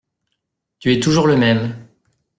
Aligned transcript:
Tu 0.79 0.93
es 0.93 0.99
toujours 0.99 1.27
le 1.27 1.37
même. 1.37 1.75